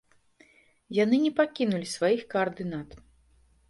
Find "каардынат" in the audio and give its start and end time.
2.35-2.89